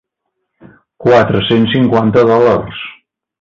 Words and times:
Quatre-cents 1.05 1.69
cinquanta 1.75 2.25
dòlars. 2.33 2.83